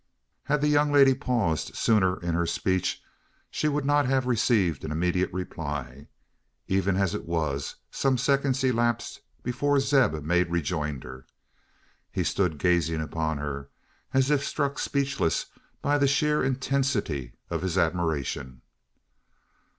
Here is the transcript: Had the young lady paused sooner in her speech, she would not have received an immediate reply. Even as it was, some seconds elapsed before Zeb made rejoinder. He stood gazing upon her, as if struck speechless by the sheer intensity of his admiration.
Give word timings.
Had 0.45 0.61
the 0.61 0.67
young 0.67 0.91
lady 0.91 1.13
paused 1.13 1.75
sooner 1.75 2.19
in 2.23 2.33
her 2.33 2.47
speech, 2.47 3.03
she 3.51 3.67
would 3.67 3.85
not 3.85 4.07
have 4.07 4.25
received 4.25 4.83
an 4.83 4.89
immediate 4.91 5.31
reply. 5.31 6.07
Even 6.67 6.97
as 6.97 7.13
it 7.13 7.23
was, 7.27 7.75
some 7.91 8.17
seconds 8.17 8.63
elapsed 8.63 9.21
before 9.43 9.79
Zeb 9.79 10.13
made 10.23 10.49
rejoinder. 10.49 11.27
He 12.11 12.23
stood 12.23 12.57
gazing 12.57 12.99
upon 12.99 13.37
her, 13.37 13.69
as 14.11 14.31
if 14.31 14.43
struck 14.43 14.79
speechless 14.79 15.45
by 15.83 15.99
the 15.99 16.07
sheer 16.07 16.43
intensity 16.43 17.33
of 17.51 17.61
his 17.61 17.77
admiration. 17.77 18.63